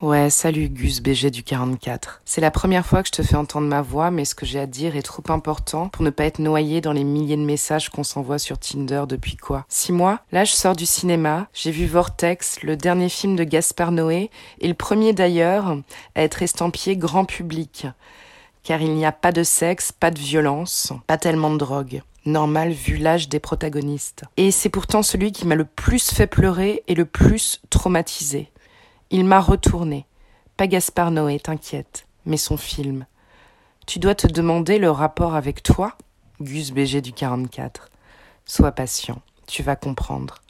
[0.00, 2.22] Ouais, salut Gus BG du 44.
[2.24, 4.60] C'est la première fois que je te fais entendre ma voix, mais ce que j'ai
[4.60, 7.90] à dire est trop important pour ne pas être noyé dans les milliers de messages
[7.90, 9.66] qu'on s'envoie sur Tinder depuis quoi?
[9.68, 13.92] Six mois Là, je sors du cinéma, j'ai vu Vortex, le dernier film de Gaspard
[13.92, 15.76] Noé, et le premier d'ailleurs
[16.14, 17.86] à être estampillé grand public.
[18.62, 22.72] Car il n'y a pas de sexe, pas de violence, pas tellement de drogue normal
[22.72, 24.24] vu l'âge des protagonistes.
[24.36, 28.50] Et c'est pourtant celui qui m'a le plus fait pleurer et le plus traumatisé.
[29.10, 30.06] Il m'a retourné.
[30.56, 33.06] Pas Gaspard Noé, t'inquiète, mais son film.
[33.86, 35.96] Tu dois te demander le rapport avec toi,
[36.40, 37.90] Gus BG du 44.
[38.44, 40.42] Sois patient, tu vas comprendre.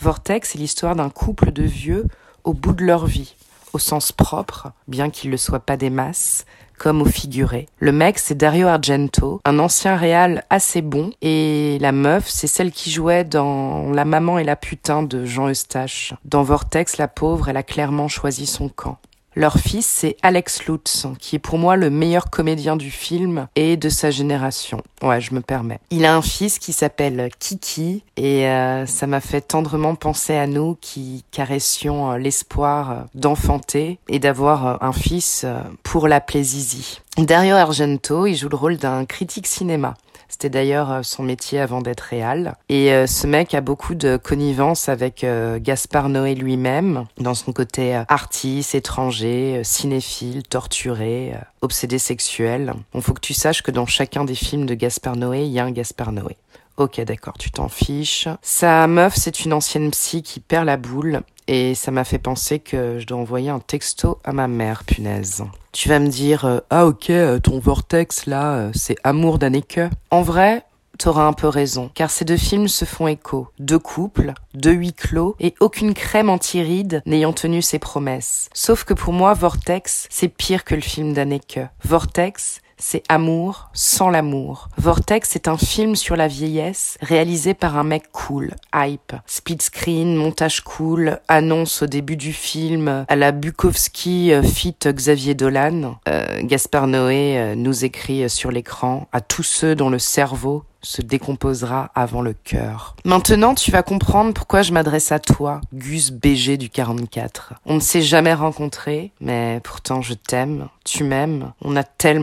[0.00, 2.06] Vortex est l'histoire d'un couple de vieux
[2.42, 3.34] au bout de leur vie,
[3.74, 6.46] au sens propre, bien qu'il ne soit pas des masses,
[6.78, 7.68] comme au figuré.
[7.78, 12.72] Le mec, c'est Dario Argento, un ancien réal assez bon, et la meuf, c'est celle
[12.72, 16.14] qui jouait dans La maman et la putain de Jean Eustache.
[16.24, 18.98] Dans Vortex, la pauvre, elle a clairement choisi son camp.
[19.36, 23.76] Leur fils, c'est Alex Lutz, qui est pour moi le meilleur comédien du film et
[23.76, 24.80] de sa génération.
[25.02, 25.80] Ouais, je me permets.
[25.90, 30.46] Il a un fils qui s'appelle Kiki et euh, ça m'a fait tendrement penser à
[30.46, 35.44] nous qui caressions euh, l'espoir euh, d'enfanter et d'avoir un fils
[35.82, 37.00] pour la Zizi.
[37.18, 39.94] Dario Argento, il joue le rôle d'un critique cinéma.
[40.34, 42.56] C'était d'ailleurs euh, son métier avant d'être réal.
[42.68, 47.52] Et euh, ce mec a beaucoup de connivence avec euh, Gaspard Noé lui-même, dans son
[47.52, 52.74] côté artiste, étranger, cinéphile, torturé, obsédé sexuel.
[52.96, 55.60] Il faut que tu saches que dans chacun des films de Gaspard Noé, il y
[55.60, 56.36] a un Gaspard Noé.
[56.78, 58.26] Ok, d'accord, tu t'en fiches.
[58.42, 62.58] Sa meuf, c'est une ancienne psy qui perd la boule et ça m'a fait penser
[62.58, 65.44] que je dois envoyer un texto à ma mère, punaise.
[65.72, 69.80] Tu vas me dire, euh, ah ok, euh, ton vortex là, euh, c'est amour d'Anneke.
[70.10, 70.64] En vrai,
[70.98, 73.48] T'auras un peu raison, car ces deux films se font écho.
[73.58, 78.48] Deux couples, deux huis clos, et aucune crème anti-rides n'ayant tenu ses promesses.
[78.54, 81.58] Sauf que pour moi, Vortex, c'est pire que le film d'Anneke.
[81.82, 84.68] Vortex, c'est Amour sans l'amour.
[84.76, 89.14] Vortex est un film sur la vieillesse réalisé par un mec cool, hype.
[89.26, 95.34] Speed screen, montage cool, annonce au début du film à la Bukowski euh, fit Xavier
[95.34, 95.98] Dolan.
[96.08, 101.02] Euh, Gaspard Noé euh, nous écrit sur l'écran à tous ceux dont le cerveau se
[101.02, 102.94] décomposera avant le cœur.
[103.04, 107.54] Maintenant, tu vas comprendre pourquoi je m'adresse à toi, Gus BG du 44.
[107.66, 112.22] On ne s'est jamais rencontrés, mais pourtant je t'aime, tu m'aimes, on a tellement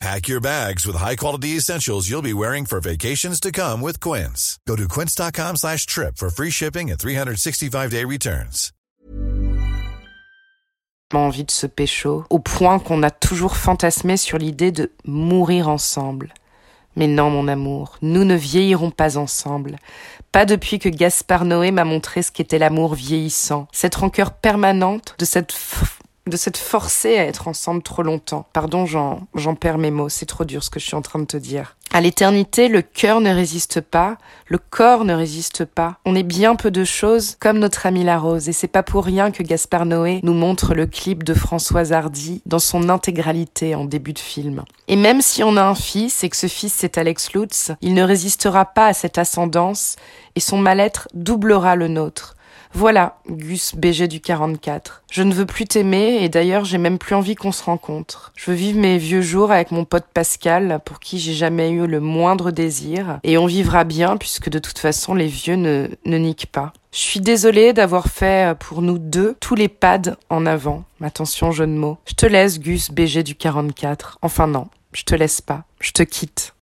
[0.00, 4.58] Pack your bags with high-quality essentials you'll be wearing for vacations to come with Quince.
[4.66, 8.72] Go to quince.com slash trip for free shipping and 365-day returns.
[11.18, 13.56] envie de pécho, au point qu'on a toujours
[14.16, 16.32] sur l'idée de mourir ensemble.
[16.96, 18.24] Mais non, mon amour, nous
[20.88, 23.68] Gaspard Noé m'a montré ce qu'était l'amour vieillissant.
[23.72, 23.96] Cette
[24.30, 25.52] permanente de cette
[26.30, 28.46] de s'être forcé à être ensemble trop longtemps.
[28.52, 31.18] Pardon, j'en, j'en perds mes mots, c'est trop dur ce que je suis en train
[31.18, 31.76] de te dire.
[31.92, 35.96] À l'éternité, le cœur ne résiste pas, le corps ne résiste pas.
[36.04, 39.04] On est bien peu de choses, comme notre ami la rose, et c'est pas pour
[39.04, 43.84] rien que Gaspard Noé nous montre le clip de Françoise Hardy dans son intégralité en
[43.84, 44.62] début de film.
[44.86, 47.94] Et même si on a un fils et que ce fils c'est Alex Lutz, il
[47.94, 49.96] ne résistera pas à cette ascendance
[50.36, 52.36] et son mal-être doublera le nôtre.
[52.72, 55.02] Voilà, Gus BG du 44.
[55.10, 58.32] Je ne veux plus t'aimer et d'ailleurs j'ai même plus envie qu'on se rencontre.
[58.36, 61.86] Je veux vivre mes vieux jours avec mon pote Pascal pour qui j'ai jamais eu
[61.86, 66.16] le moindre désir et on vivra bien puisque de toute façon les vieux ne, ne
[66.16, 66.72] niquent pas.
[66.92, 70.84] Je suis désolée d'avoir fait pour nous deux tous les pads en avant.
[71.00, 71.98] Attention, jeu de mots.
[72.06, 74.18] Je te laisse, Gus BG du 44.
[74.22, 75.64] Enfin non, je te laisse pas.
[75.80, 76.54] Je te quitte.